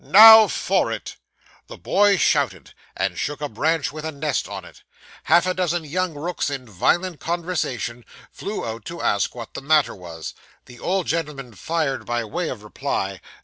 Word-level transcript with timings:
Now 0.03 0.47
for 0.47 0.91
it.' 0.91 1.15
The 1.67 1.77
boy 1.77 2.17
shouted, 2.17 2.73
and 2.97 3.19
shook 3.19 3.39
a 3.39 3.47
branch 3.47 3.91
with 3.91 4.03
a 4.03 4.11
nest 4.11 4.47
on 4.49 4.65
it. 4.65 4.81
Half 5.25 5.45
a 5.45 5.53
dozen 5.53 5.83
young 5.83 6.15
rooks 6.15 6.49
in 6.49 6.65
violent 6.67 7.19
conversation, 7.19 8.03
flew 8.31 8.65
out 8.65 8.83
to 8.85 8.99
ask 9.03 9.35
what 9.35 9.53
the 9.53 9.61
matter 9.61 9.93
was. 9.93 10.33
The 10.65 10.79
old 10.79 11.05
gentleman 11.05 11.53
fired 11.53 12.07
by 12.07 12.23
way 12.23 12.49
of 12.49 12.63
reply. 12.63 13.21